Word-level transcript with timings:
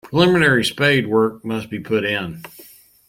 Preliminary 0.09 0.63
spadework 0.63 1.45
must 1.45 1.69
be 1.69 1.79
put 1.79 2.03
in. 2.05 2.41